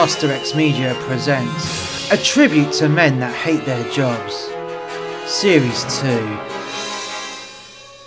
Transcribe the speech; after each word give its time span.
Muster 0.00 0.32
X 0.32 0.54
Media 0.54 0.94
presents 1.00 2.10
a 2.10 2.16
tribute 2.16 2.72
to 2.72 2.88
men 2.88 3.20
that 3.20 3.34
hate 3.34 3.62
their 3.66 3.86
jobs. 3.90 4.48
Series 5.30 6.00
2, 6.00 6.38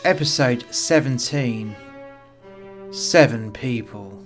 Episode 0.04 0.65
17 0.73 1.75
Seven 2.89 3.51
People. 3.51 4.19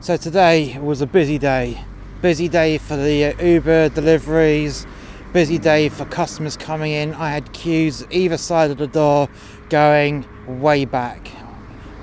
So 0.00 0.16
today 0.16 0.78
was 0.78 1.02
a 1.02 1.06
busy 1.06 1.36
day. 1.36 1.78
Busy 2.22 2.48
day 2.48 2.78
for 2.78 2.96
the 2.96 3.36
Uber 3.38 3.90
deliveries, 3.90 4.86
busy 5.34 5.58
day 5.58 5.90
for 5.90 6.06
customers 6.06 6.56
coming 6.56 6.92
in. 6.92 7.12
I 7.12 7.28
had 7.28 7.52
queues 7.52 8.06
either 8.10 8.38
side 8.38 8.70
of 8.70 8.78
the 8.78 8.86
door 8.86 9.28
going 9.68 10.24
way 10.48 10.86
back. 10.86 11.28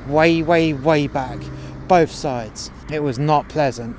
Way, 0.07 0.41
way, 0.41 0.73
way 0.73 1.07
back. 1.07 1.39
Both 1.87 2.11
sides. 2.11 2.71
It 2.91 3.01
was 3.01 3.19
not 3.19 3.49
pleasant. 3.49 3.97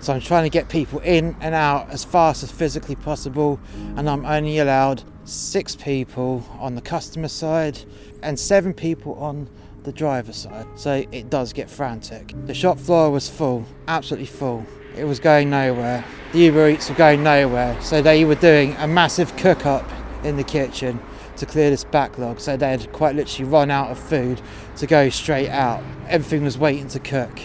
So 0.00 0.12
I'm 0.12 0.20
trying 0.20 0.42
to 0.42 0.50
get 0.50 0.68
people 0.68 0.98
in 1.00 1.36
and 1.40 1.54
out 1.54 1.90
as 1.90 2.04
fast 2.04 2.42
as 2.42 2.50
physically 2.50 2.96
possible, 2.96 3.60
and 3.96 4.10
I'm 4.10 4.26
only 4.26 4.58
allowed 4.58 5.04
six 5.24 5.76
people 5.76 6.44
on 6.58 6.74
the 6.74 6.80
customer 6.80 7.28
side 7.28 7.78
and 8.20 8.36
seven 8.38 8.74
people 8.74 9.14
on 9.14 9.48
the 9.84 9.92
driver 9.92 10.32
side. 10.32 10.66
So 10.74 11.04
it 11.12 11.30
does 11.30 11.52
get 11.52 11.70
frantic. 11.70 12.34
The 12.46 12.54
shop 12.54 12.78
floor 12.78 13.10
was 13.10 13.28
full, 13.28 13.64
absolutely 13.86 14.26
full. 14.26 14.66
It 14.96 15.04
was 15.04 15.20
going 15.20 15.50
nowhere. 15.50 16.04
The 16.32 16.40
Uber 16.40 16.70
Eats 16.70 16.88
were 16.88 16.96
going 16.96 17.22
nowhere. 17.22 17.80
So 17.80 18.02
they 18.02 18.24
were 18.24 18.34
doing 18.34 18.74
a 18.78 18.88
massive 18.88 19.36
cook 19.36 19.66
up 19.66 19.88
in 20.24 20.36
the 20.36 20.44
kitchen 20.44 21.00
to 21.42 21.46
clear 21.46 21.70
this 21.70 21.82
backlog. 21.82 22.38
So 22.38 22.56
they 22.56 22.70
had 22.70 22.92
quite 22.92 23.16
literally 23.16 23.50
run 23.50 23.68
out 23.68 23.90
of 23.90 23.98
food 23.98 24.40
to 24.76 24.86
go 24.86 25.08
straight 25.08 25.48
out. 25.48 25.82
Everything 26.08 26.44
was 26.44 26.56
waiting 26.56 26.86
to 26.88 27.00
cook. 27.00 27.40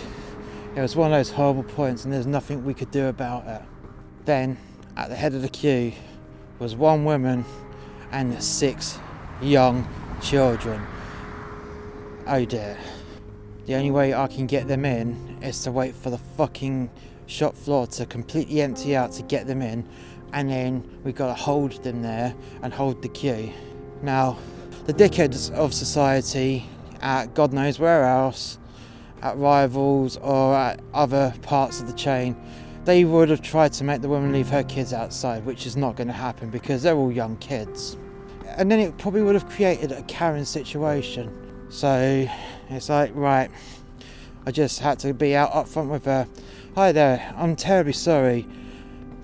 It 0.76 0.82
was 0.82 0.96
one 0.96 1.12
of 1.12 1.18
those 1.18 1.32
horrible 1.32 1.64
points, 1.64 2.06
and 2.06 2.14
there's 2.14 2.28
nothing 2.28 2.64
we 2.64 2.76
could 2.76 2.92
do 2.92 3.08
about 3.08 3.48
it. 3.48 3.64
Then, 4.26 4.60
at 4.96 5.10
the 5.10 5.16
head 5.16 5.34
of 5.34 5.42
the 5.42 5.50
queue, 5.50 5.94
was 6.60 6.76
one 6.76 7.06
woman 7.06 7.44
and 8.12 8.42
six 8.42 9.00
young 9.42 9.88
children. 10.22 10.86
Oh 12.28 12.46
dear. 12.46 12.78
The 13.66 13.74
only 13.74 13.90
way 13.90 14.14
I 14.14 14.28
can 14.28 14.46
get 14.46 14.68
them 14.68 14.86
in 14.86 15.40
is 15.42 15.64
to 15.64 15.72
wait 15.72 15.96
for 15.96 16.12
the 16.12 16.20
fucking 16.20 16.92
shop 17.26 17.56
floor 17.56 17.88
to 17.88 18.06
completely 18.06 18.62
empty 18.62 18.96
out 18.96 19.12
to 19.14 19.24
get 19.24 19.48
them 19.48 19.64
in, 19.64 19.90
and 20.34 20.52
then 20.52 20.88
we've 21.04 21.16
gotta 21.16 21.34
hold 21.34 21.84
them 21.84 22.04
there 22.04 22.36
and 22.62 22.72
hold 22.72 23.02
the 23.02 23.10
queue. 23.10 23.52
Now, 24.02 24.38
the 24.86 24.94
dickheads 24.94 25.52
of 25.54 25.74
society, 25.74 26.66
at 27.02 27.34
God 27.34 27.54
knows 27.54 27.80
where 27.80 28.06
else, 28.06 28.58
at 29.22 29.38
rivals 29.38 30.18
or 30.18 30.56
at 30.56 30.80
other 30.94 31.34
parts 31.42 31.82
of 31.82 31.88
the 31.88 31.94
chain, 31.94 32.36
they 32.86 33.04
would 33.04 33.30
have 33.30 33.42
tried 33.42 33.74
to 33.74 33.84
make 33.84 34.02
the 34.02 34.08
woman 34.08 34.32
leave 34.32 34.50
her 34.50 34.64
kids 34.64 34.94
outside, 34.94 35.46
which 35.46 35.66
is 35.66 35.76
not 35.76 35.96
going 35.96 36.08
to 36.08 36.14
happen 36.14 36.50
because 36.50 36.84
they're 36.84 36.96
all 36.96 37.12
young 37.12 37.36
kids. 37.38 37.98
And 38.46 38.72
then 38.72 38.80
it 38.80 38.98
probably 38.98 39.24
would 39.24 39.36
have 39.36 39.50
created 39.50 39.92
a 39.92 40.02
Karen 40.04 40.46
situation. 40.46 41.68
So 41.70 42.30
it's 42.70 42.90
like, 42.90 43.12
right, 43.14 43.52
I 44.46 44.52
just 44.52 44.80
had 44.80 45.00
to 45.00 45.14
be 45.14 45.36
out 45.36 45.54
up 45.54 45.68
front 45.68 45.90
with 45.90 46.06
her. 46.06 46.28
Hi 46.76 46.92
there, 46.92 47.34
I'm 47.36 47.56
terribly 47.56 47.94
sorry. 47.94 48.48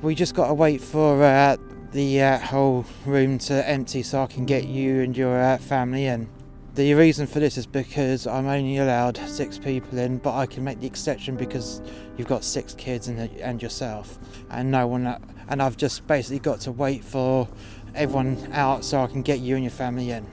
We 0.01 0.15
just 0.15 0.35
got 0.35 0.47
to 0.47 0.53
wait 0.53 0.81
for 0.81 1.23
uh, 1.23 1.55
the 1.93 2.21
uh, 2.21 2.39
whole 2.39 2.85
room 3.05 3.37
to 3.37 3.69
empty 3.69 4.01
so 4.01 4.23
I 4.23 4.25
can 4.25 4.45
get 4.45 4.65
you 4.65 5.01
and 5.01 5.15
your 5.15 5.39
uh, 5.39 5.57
family 5.57 6.07
in. 6.07 6.27
The 6.73 6.95
reason 6.95 7.27
for 7.27 7.39
this 7.39 7.55
is 7.55 7.67
because 7.67 8.25
I'm 8.25 8.47
only 8.47 8.77
allowed 8.77 9.17
six 9.17 9.59
people 9.59 9.99
in, 9.99 10.17
but 10.17 10.35
I 10.35 10.47
can 10.47 10.63
make 10.63 10.79
the 10.79 10.87
exception 10.87 11.37
because 11.37 11.81
you've 12.17 12.27
got 12.27 12.43
six 12.43 12.73
kids 12.73 13.09
and, 13.09 13.19
and 13.39 13.61
yourself, 13.61 14.17
and 14.49 14.71
no 14.71 14.87
one. 14.87 15.05
And 15.47 15.61
I've 15.61 15.77
just 15.77 16.07
basically 16.07 16.39
got 16.39 16.61
to 16.61 16.71
wait 16.71 17.03
for 17.03 17.47
everyone 17.93 18.51
out 18.53 18.83
so 18.83 19.01
I 19.01 19.07
can 19.07 19.21
get 19.21 19.39
you 19.39 19.53
and 19.53 19.63
your 19.63 19.71
family 19.71 20.09
in. 20.09 20.25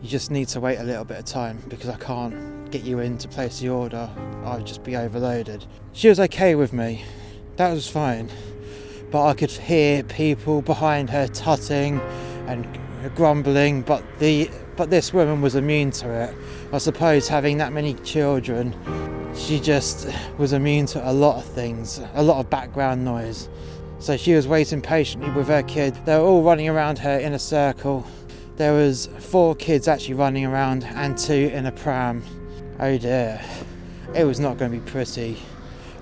You 0.00 0.08
just 0.08 0.30
need 0.30 0.46
to 0.48 0.60
wait 0.60 0.76
a 0.78 0.84
little 0.84 1.04
bit 1.04 1.18
of 1.18 1.24
time 1.24 1.60
because 1.66 1.88
I 1.88 1.96
can't 1.96 2.70
get 2.70 2.84
you 2.84 3.00
in 3.00 3.18
to 3.18 3.26
place 3.26 3.58
the 3.58 3.70
order. 3.70 4.08
I'd 4.44 4.64
just 4.64 4.84
be 4.84 4.94
overloaded. 4.94 5.66
She 5.94 6.08
was 6.08 6.20
okay 6.20 6.54
with 6.54 6.72
me. 6.72 7.04
That 7.56 7.72
was 7.72 7.88
fine. 7.88 8.30
But 9.10 9.26
I 9.26 9.34
could 9.34 9.50
hear 9.50 10.02
people 10.02 10.62
behind 10.62 11.10
her 11.10 11.28
tutting 11.28 12.00
and 12.46 12.66
grumbling, 13.14 13.82
but 13.82 14.02
the 14.18 14.50
but 14.76 14.90
this 14.90 15.12
woman 15.12 15.40
was 15.40 15.54
immune 15.56 15.90
to 15.90 16.08
it. 16.10 16.34
I 16.72 16.78
suppose 16.78 17.26
having 17.26 17.58
that 17.58 17.72
many 17.72 17.94
children, 17.94 18.74
she 19.34 19.58
just 19.58 20.08
was 20.36 20.52
immune 20.52 20.86
to 20.86 21.10
a 21.10 21.12
lot 21.12 21.36
of 21.38 21.44
things, 21.44 22.00
a 22.14 22.22
lot 22.22 22.38
of 22.38 22.48
background 22.48 23.04
noise. 23.04 23.48
So 23.98 24.16
she 24.16 24.34
was 24.34 24.46
waiting 24.46 24.80
patiently 24.80 25.30
with 25.30 25.48
her 25.48 25.64
kid. 25.64 25.96
They 26.04 26.16
were 26.16 26.24
all 26.24 26.42
running 26.42 26.68
around 26.68 26.98
her 26.98 27.18
in 27.18 27.32
a 27.32 27.38
circle. 27.38 28.06
There 28.56 28.72
was 28.72 29.08
four 29.18 29.56
kids 29.56 29.88
actually 29.88 30.14
running 30.14 30.44
around 30.44 30.84
and 30.84 31.18
two 31.18 31.50
in 31.52 31.66
a 31.66 31.72
pram. 31.72 32.22
Oh 32.78 32.96
dear. 32.98 33.40
It 34.14 34.24
was 34.24 34.38
not 34.38 34.58
going 34.58 34.70
to 34.70 34.78
be 34.78 34.90
pretty. 34.90 35.38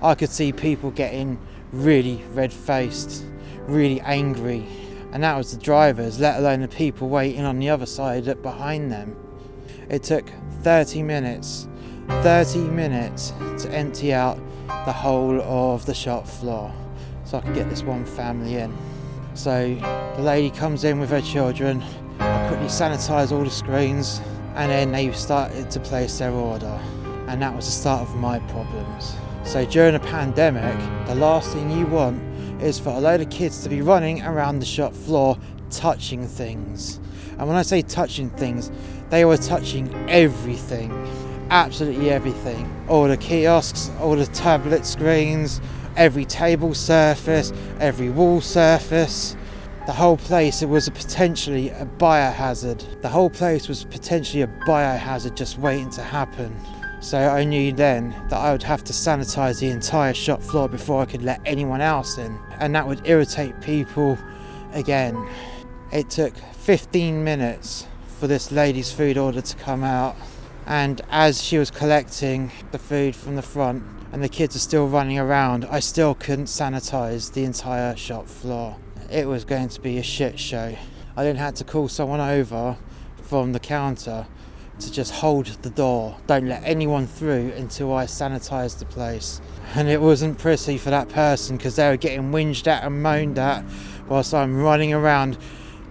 I 0.01 0.13
could 0.13 0.29
see 0.29 0.51
people 0.51 0.91
getting 0.91 1.39
really 1.71 2.23
red-faced, 2.33 3.23
really 3.67 4.01
angry 4.01 4.65
and 5.11 5.23
that 5.23 5.37
was 5.37 5.51
the 5.51 5.57
drivers, 5.57 6.19
let 6.19 6.37
alone 6.37 6.61
the 6.61 6.67
people 6.67 7.09
waiting 7.09 7.45
on 7.45 7.59
the 7.59 7.69
other 7.69 7.85
side 7.85 8.25
behind 8.41 8.91
them. 8.91 9.15
It 9.89 10.03
took 10.03 10.29
30 10.63 11.01
minutes, 11.03 11.67
30 12.07 12.59
minutes 12.59 13.31
to 13.59 13.71
empty 13.71 14.13
out 14.13 14.37
the 14.67 14.91
whole 14.91 15.41
of 15.41 15.85
the 15.85 15.93
shop 15.93 16.27
floor 16.27 16.73
so 17.23 17.37
I 17.37 17.41
could 17.41 17.55
get 17.55 17.69
this 17.69 17.83
one 17.83 18.05
family 18.05 18.55
in. 18.55 18.75
So 19.33 19.75
the 20.17 20.21
lady 20.21 20.49
comes 20.49 20.83
in 20.83 20.99
with 20.99 21.09
her 21.09 21.21
children, 21.21 21.81
I 22.19 22.47
quickly 22.47 22.67
sanitize 22.67 23.31
all 23.31 23.43
the 23.43 23.49
screens, 23.49 24.21
and 24.55 24.71
then 24.71 24.91
they 24.91 25.11
started 25.13 25.71
to 25.71 25.79
place 25.79 26.19
their 26.19 26.31
order. 26.31 26.79
And 27.27 27.41
that 27.41 27.55
was 27.55 27.65
the 27.65 27.71
start 27.71 28.01
of 28.01 28.15
my 28.15 28.39
problems. 28.39 29.15
So 29.47 29.65
during 29.65 29.95
a 29.95 29.99
pandemic, 30.01 30.77
the 31.07 31.15
last 31.15 31.53
thing 31.53 31.71
you 31.71 31.85
want 31.85 32.21
is 32.61 32.77
for 32.77 32.89
a 32.89 32.99
load 32.99 33.21
of 33.21 33.29
kids 33.29 33.63
to 33.63 33.69
be 33.69 33.81
running 33.81 34.21
around 34.23 34.59
the 34.59 34.65
shop 34.65 34.93
floor 34.93 35.37
touching 35.69 36.27
things. 36.27 36.99
And 37.37 37.47
when 37.47 37.55
I 37.55 37.61
say 37.61 37.81
touching 37.81 38.29
things, 38.31 38.69
they 39.09 39.23
were 39.23 39.37
touching 39.37 39.95
everything. 40.09 40.91
Absolutely 41.49 42.09
everything. 42.09 42.69
All 42.89 43.07
the 43.07 43.15
kiosks, 43.15 43.89
all 44.01 44.17
the 44.17 44.25
tablet 44.25 44.85
screens, 44.85 45.61
every 45.95 46.25
table 46.25 46.73
surface, 46.73 47.53
every 47.79 48.09
wall 48.09 48.41
surface. 48.41 49.37
The 49.85 49.93
whole 49.93 50.17
place, 50.17 50.61
it 50.61 50.67
was 50.67 50.89
a 50.89 50.91
potentially 50.91 51.69
a 51.69 51.85
biohazard. 51.85 53.01
The 53.01 53.07
whole 53.07 53.29
place 53.29 53.69
was 53.69 53.85
potentially 53.85 54.41
a 54.41 54.47
biohazard 54.67 55.35
just 55.35 55.57
waiting 55.57 55.89
to 55.91 56.01
happen. 56.03 56.53
So 56.99 57.19
I 57.19 57.43
knew 57.43 57.71
then 57.71 58.09
that 58.29 58.37
I 58.37 58.51
would 58.51 58.63
have 58.63 58.83
to 58.85 58.93
sanitize 58.93 59.59
the 59.59 59.69
entire 59.69 60.13
shop 60.13 60.41
floor 60.41 60.67
before 60.67 61.01
I 61.01 61.05
could 61.05 61.21
let 61.21 61.39
anyone 61.45 61.79
else 61.79 62.17
in, 62.17 62.39
and 62.59 62.73
that 62.75 62.87
would 62.87 63.07
irritate 63.07 63.61
people 63.61 64.17
again. 64.73 65.27
It 65.91 66.09
took 66.09 66.35
15 66.35 67.23
minutes 67.23 67.85
for 68.19 68.27
this 68.27 68.51
lady's 68.51 68.91
food 68.91 69.17
order 69.17 69.41
to 69.41 69.55
come 69.57 69.83
out, 69.83 70.15
and 70.65 70.99
as 71.11 71.41
she 71.41 71.59
was 71.59 71.69
collecting 71.69 72.51
the 72.71 72.79
food 72.79 73.15
from 73.15 73.35
the 73.35 73.41
front 73.41 73.83
and 74.11 74.23
the 74.23 74.29
kids 74.29 74.55
are 74.55 74.59
still 74.59 74.87
running 74.87 75.19
around, 75.19 75.65
I 75.65 75.79
still 75.79 76.15
couldn't 76.15 76.45
sanitize 76.45 77.31
the 77.31 77.43
entire 77.43 77.95
shop 77.95 78.27
floor. 78.27 78.75
It 79.11 79.27
was 79.27 79.45
going 79.45 79.69
to 79.69 79.79
be 79.79 79.99
a 79.99 80.03
shit 80.03 80.39
show. 80.39 80.75
I 81.15 81.23
then 81.23 81.35
had 81.35 81.55
to 81.57 81.63
call 81.63 81.87
someone 81.89 82.19
over 82.19 82.75
from 83.21 83.53
the 83.53 83.59
counter 83.59 84.25
to 84.79 84.91
just 84.91 85.13
hold 85.13 85.47
the 85.47 85.69
door. 85.69 86.17
Don't 86.27 86.47
let 86.47 86.63
anyone 86.63 87.07
through 87.07 87.51
until 87.55 87.93
I 87.93 88.05
sanitise 88.05 88.77
the 88.79 88.85
place. 88.85 89.41
And 89.75 89.87
it 89.87 90.01
wasn't 90.01 90.37
pretty 90.37 90.77
for 90.77 90.89
that 90.89 91.09
person 91.09 91.57
because 91.57 91.75
they 91.75 91.89
were 91.89 91.97
getting 91.97 92.31
whinged 92.31 92.67
at 92.67 92.83
and 92.83 93.01
moaned 93.01 93.39
at 93.39 93.65
whilst 94.07 94.33
I'm 94.33 94.61
running 94.61 94.93
around 94.93 95.37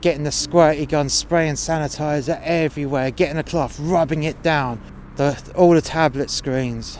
getting 0.00 0.24
the 0.24 0.30
squirty 0.30 0.88
gun, 0.88 1.08
spraying 1.08 1.54
sanitizer 1.54 2.40
everywhere, 2.42 3.10
getting 3.10 3.38
a 3.38 3.42
cloth, 3.42 3.78
rubbing 3.80 4.22
it 4.22 4.42
down. 4.42 4.80
The, 5.16 5.42
all 5.56 5.72
the 5.72 5.80
tablet 5.80 6.30
screens, 6.30 6.98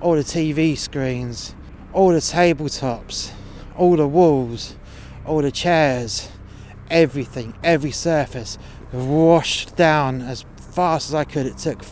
all 0.00 0.14
the 0.14 0.22
TV 0.22 0.76
screens, 0.76 1.54
all 1.92 2.08
the 2.08 2.18
tabletops, 2.18 3.32
all 3.76 3.96
the 3.96 4.08
walls, 4.08 4.76
all 5.24 5.42
the 5.42 5.52
chairs, 5.52 6.28
everything, 6.90 7.54
every 7.62 7.92
surface 7.92 8.58
washed 8.92 9.76
down 9.76 10.20
as 10.20 10.44
fast 10.72 11.10
as 11.10 11.14
I 11.14 11.24
could. 11.24 11.46
It 11.46 11.58
took 11.58 11.84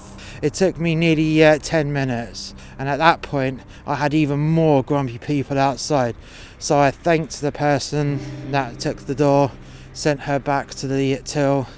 it 0.43 0.55
took 0.55 0.79
me 0.79 0.95
nearly 0.95 1.45
uh, 1.45 1.59
10 1.59 1.93
minutes, 1.93 2.55
and 2.79 2.89
at 2.89 2.97
that 2.97 3.21
point, 3.21 3.61
I 3.87 3.97
had 3.97 4.15
even 4.15 4.41
more 4.41 4.83
grumpy 4.83 5.19
people 5.19 5.59
outside. 5.59 6.17
So 6.59 6.79
I 6.79 6.91
thanked 6.91 7.41
the 7.41 7.53
person 7.53 8.21
that 8.51 8.81
took 8.81 8.99
the 9.01 9.15
door, 9.15 9.53
sent 9.93 10.21
her 10.21 10.39
back 10.39 10.71
to 10.77 10.89
the 10.89 11.21
till, 11.25 11.69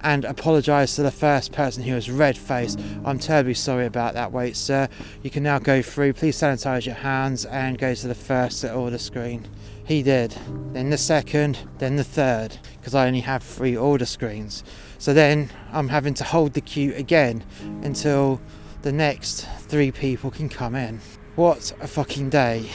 and 0.00 0.24
apologised 0.24 0.96
to 0.96 1.02
the 1.02 1.10
first 1.10 1.52
person 1.52 1.82
who 1.82 1.94
was 1.94 2.10
red 2.10 2.38
faced. 2.38 2.80
I'm 3.04 3.18
terribly 3.18 3.54
sorry 3.54 3.86
about 3.86 4.14
that. 4.14 4.32
Wait, 4.32 4.56
sir. 4.56 4.88
You 5.22 5.30
can 5.30 5.42
now 5.42 5.58
go 5.58 5.82
through. 5.82 6.14
Please 6.14 6.38
sanitise 6.38 6.86
your 6.86 6.94
hands 6.94 7.44
and 7.44 7.76
go 7.76 7.94
to 7.94 8.08
the 8.08 8.14
first 8.14 8.64
order 8.64 8.98
screen. 8.98 9.46
He 9.84 10.02
did. 10.02 10.36
Then 10.72 10.90
the 10.90 10.98
second, 10.98 11.58
then 11.78 11.96
the 11.96 12.04
third, 12.04 12.58
because 12.78 12.94
I 12.94 13.06
only 13.06 13.20
have 13.20 13.42
three 13.42 13.76
order 13.76 14.06
screens. 14.06 14.64
So 14.98 15.12
then 15.12 15.50
I'm 15.72 15.88
having 15.88 16.14
to 16.14 16.24
hold 16.24 16.54
the 16.54 16.60
queue 16.60 16.94
again 16.94 17.44
until 17.82 18.40
the 18.82 18.92
next 18.92 19.46
three 19.60 19.90
people 19.90 20.30
can 20.30 20.48
come 20.48 20.74
in. 20.74 21.00
What 21.34 21.72
a 21.80 21.86
fucking 21.86 22.30
day. 22.30 22.70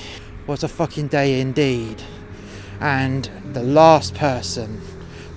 What 0.45 0.63
a 0.63 0.67
fucking 0.67 1.07
day 1.07 1.39
indeed. 1.39 2.01
And 2.79 3.29
the 3.53 3.63
last 3.63 4.15
person, 4.15 4.81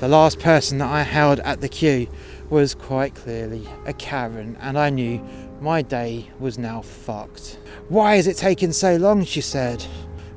the 0.00 0.08
last 0.08 0.40
person 0.40 0.78
that 0.78 0.90
I 0.90 1.02
held 1.02 1.40
at 1.40 1.60
the 1.60 1.68
queue 1.68 2.08
was 2.50 2.74
quite 2.74 3.14
clearly 3.14 3.66
a 3.86 3.92
Karen, 3.92 4.56
and 4.60 4.78
I 4.78 4.90
knew 4.90 5.22
my 5.60 5.82
day 5.82 6.30
was 6.38 6.58
now 6.58 6.82
fucked. 6.82 7.58
Why 7.88 8.16
is 8.16 8.26
it 8.26 8.36
taking 8.36 8.72
so 8.72 8.96
long? 8.96 9.24
She 9.24 9.40
said. 9.40 9.84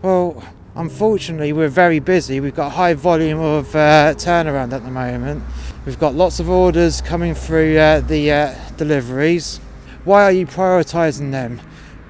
Well, 0.02 0.44
unfortunately, 0.76 1.54
we're 1.54 1.68
very 1.70 2.00
busy. 2.00 2.40
We've 2.40 2.56
got 2.56 2.68
a 2.68 2.72
high 2.76 2.94
volume 2.94 3.40
of 3.40 3.76
uh, 3.76 4.14
turnaround 4.16 4.74
at 4.74 4.84
the 4.84 4.92
moment. 4.92 5.44
We've 5.88 5.98
got 5.98 6.16
lots 6.16 6.42
of 6.42 6.50
orders 6.50 7.00
coming 7.00 7.34
through 7.34 7.78
uh, 7.78 8.02
the 8.02 8.30
uh, 8.30 8.56
deliveries. 8.76 9.62
Why 10.04 10.24
are 10.24 10.34
you 10.34 10.46
prioritising 10.46 11.32
them? 11.32 11.62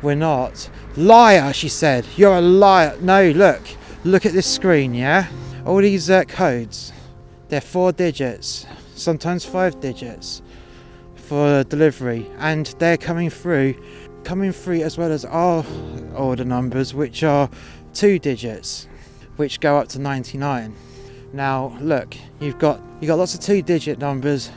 We're 0.01 0.15
not. 0.15 0.67
Liar, 0.95 1.53
she 1.53 1.69
said. 1.69 2.03
You're 2.15 2.37
a 2.37 2.41
liar. 2.41 2.97
No, 3.01 3.29
look. 3.29 3.61
Look 4.03 4.25
at 4.25 4.33
this 4.33 4.51
screen, 4.51 4.95
yeah? 4.95 5.27
All 5.63 5.77
these 5.77 6.09
uh, 6.09 6.23
codes. 6.23 6.91
They're 7.49 7.61
four 7.61 7.91
digits, 7.91 8.65
sometimes 8.95 9.45
five 9.45 9.79
digits 9.79 10.41
for 11.13 11.63
delivery, 11.63 12.25
and 12.39 12.65
they're 12.79 12.97
coming 12.97 13.29
through, 13.29 13.75
coming 14.23 14.53
through 14.53 14.81
as 14.81 14.97
well 14.97 15.11
as 15.11 15.23
our 15.23 15.63
order 16.15 16.45
numbers, 16.45 16.95
which 16.95 17.23
are 17.23 17.47
two 17.93 18.17
digits, 18.17 18.87
which 19.35 19.59
go 19.59 19.77
up 19.77 19.87
to 19.89 19.99
99. 19.99 20.73
Now, 21.33 21.77
look, 21.81 22.15
you've 22.39 22.59
got 22.59 22.79
you've 22.99 23.07
got 23.07 23.17
lots 23.17 23.33
of 23.33 23.41
two-digit 23.41 23.99
numbers 23.99 24.49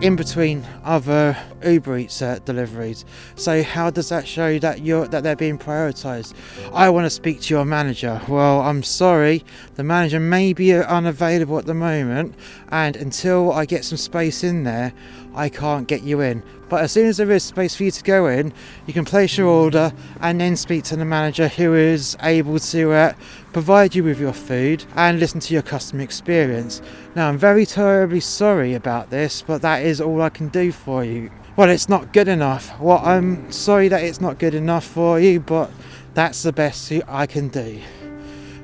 in 0.00 0.16
between 0.16 0.64
other 0.84 1.36
Uber 1.66 1.98
Eats 1.98 2.22
uh, 2.22 2.38
deliveries. 2.44 3.04
So 3.34 3.62
how 3.62 3.90
does 3.90 4.08
that 4.08 4.26
show 4.26 4.58
that 4.60 4.82
you're 4.82 5.06
that 5.08 5.22
they're 5.22 5.36
being 5.36 5.58
prioritised? 5.58 6.34
I 6.72 6.88
want 6.90 7.04
to 7.06 7.10
speak 7.10 7.40
to 7.42 7.54
your 7.54 7.64
manager. 7.64 8.20
Well, 8.28 8.60
I'm 8.60 8.82
sorry, 8.82 9.44
the 9.74 9.84
manager 9.84 10.20
may 10.20 10.52
be 10.52 10.72
unavailable 10.72 11.58
at 11.58 11.66
the 11.66 11.74
moment, 11.74 12.34
and 12.68 12.96
until 12.96 13.52
I 13.52 13.66
get 13.66 13.84
some 13.84 13.98
space 13.98 14.44
in 14.44 14.64
there, 14.64 14.92
I 15.34 15.48
can't 15.50 15.86
get 15.86 16.02
you 16.02 16.20
in. 16.20 16.42
But 16.68 16.82
as 16.82 16.92
soon 16.92 17.06
as 17.06 17.18
there 17.18 17.30
is 17.30 17.44
space 17.44 17.76
for 17.76 17.84
you 17.84 17.90
to 17.92 18.02
go 18.02 18.26
in, 18.26 18.52
you 18.86 18.92
can 18.92 19.04
place 19.04 19.38
your 19.38 19.46
order 19.46 19.92
and 20.20 20.40
then 20.40 20.56
speak 20.56 20.82
to 20.84 20.96
the 20.96 21.04
manager 21.04 21.46
who 21.46 21.74
is 21.74 22.16
able 22.22 22.58
to 22.58 22.92
uh, 22.92 23.12
provide 23.52 23.94
you 23.94 24.02
with 24.02 24.18
your 24.18 24.32
food 24.32 24.84
and 24.96 25.20
listen 25.20 25.38
to 25.40 25.54
your 25.54 25.62
customer 25.62 26.02
experience. 26.02 26.82
Now, 27.14 27.28
I'm 27.28 27.38
very 27.38 27.66
terribly 27.66 28.20
sorry 28.20 28.74
about 28.74 29.10
this, 29.10 29.42
but 29.42 29.62
that 29.62 29.84
is 29.84 30.00
all 30.00 30.22
I 30.22 30.30
can 30.30 30.48
do 30.48 30.72
for 30.72 31.04
you. 31.04 31.30
Well, 31.56 31.70
it's 31.70 31.88
not 31.88 32.12
good 32.12 32.28
enough. 32.28 32.78
Well, 32.78 33.00
I'm 33.02 33.50
sorry 33.50 33.88
that 33.88 34.02
it's 34.04 34.20
not 34.20 34.38
good 34.38 34.54
enough 34.54 34.84
for 34.84 35.18
you, 35.18 35.40
but 35.40 35.70
that's 36.12 36.42
the 36.42 36.52
best 36.52 36.92
I 37.08 37.24
can 37.24 37.48
do. 37.48 37.80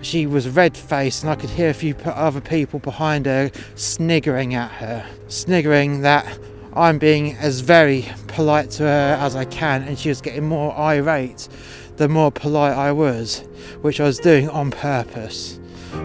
She 0.03 0.27
was 0.27 0.47
red 0.47 0.77
faced, 0.77 1.23
and 1.23 1.33
I 1.33 1.37
could 1.37 1.49
hear 1.49 1.71
a 1.71 1.75
few 1.75 1.95
other 2.05 2.43
people 2.43 2.81
behind 2.81 3.25
her 3.25 3.51
sniggering 3.77 4.55
at 4.55 4.71
her, 4.73 5.07
sniggering 5.29 6.03
that 6.03 6.39
I'm 6.75 6.99
being 6.99 7.35
as 7.37 7.61
very 7.61 8.07
polite 8.27 8.71
to 8.73 8.83
her 8.83 9.17
as 9.19 9.37
I 9.37 9.47
can, 9.47 9.85
and 9.85 9.99
she 9.99 10.11
was 10.11 10.21
getting 10.21 10.47
more 10.47 10.77
irate 10.77 11.49
the 11.97 12.11
more 12.11 12.31
polite 12.31 12.77
I 12.77 12.93
was, 12.93 13.39
which 13.81 14.01
I 14.01 14.05
was 14.05 14.19
doing 14.19 14.51
on 14.51 14.71
purpose 14.71 15.59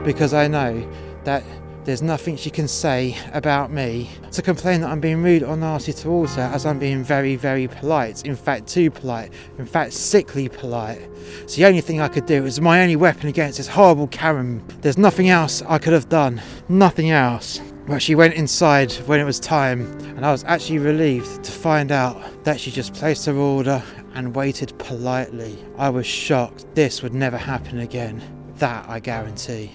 because 0.06 0.34
I 0.34 0.48
know 0.48 0.90
that 1.26 1.44
there's 1.88 2.02
nothing 2.02 2.36
she 2.36 2.50
can 2.50 2.68
say 2.68 3.18
about 3.32 3.72
me 3.72 4.10
to 4.34 4.42
complain 4.42 4.82
that 4.82 4.90
I'm 4.90 5.00
being 5.00 5.24
rude 5.24 5.42
or 5.42 5.56
nasty 5.56 5.94
towards 5.94 6.36
her 6.36 6.42
as 6.42 6.66
I'm 6.66 6.80
being 6.80 7.02
very, 7.02 7.38
very 7.38 7.70
polite. 7.70 8.26
In 8.26 8.36
fact, 8.36 8.68
too 8.68 8.92
polite. 8.92 9.32
In 9.58 9.66
fact, 9.66 9.94
sickly 9.94 10.50
polite. 10.50 11.08
So 11.46 11.56
the 11.56 11.66
only 11.66 11.80
thing 11.80 12.02
I 12.02 12.10
could 12.10 12.26
do 12.26 12.46
is 12.46 12.60
my 12.60 12.82
only 12.82 12.98
weapon 12.98 13.30
against 13.30 13.58
this 13.58 13.70
horrible 13.70 14.08
Karen. 14.08 14.62
There's 14.82 14.98
nothing 14.98 15.30
else 15.30 15.62
I 15.62 15.78
could 15.78 15.94
have 15.94 16.10
done. 16.10 16.42
Nothing 16.68 17.12
else. 17.12 17.62
But 17.88 18.02
she 18.02 18.16
went 18.16 18.34
inside 18.34 18.92
when 19.06 19.22
it 19.22 19.24
was 19.24 19.40
time, 19.40 19.90
and 20.18 20.26
I 20.26 20.34
was 20.34 20.44
actually 20.44 20.80
relieved 20.80 21.46
to 21.46 21.52
find 21.54 21.94
out 21.94 22.22
that 22.44 22.60
she 22.60 22.70
just 22.70 22.94
placed 22.96 23.26
her 23.28 23.38
order 23.38 23.82
and 24.14 24.36
waited 24.36 24.78
politely. 24.78 25.58
I 25.78 25.88
was 25.90 26.06
shocked. 26.06 26.66
This 26.76 27.02
would 27.02 27.14
never 27.14 27.38
happen 27.38 27.80
again. 27.80 28.22
That 28.58 28.90
I 28.90 29.00
guarantee. 29.00 29.72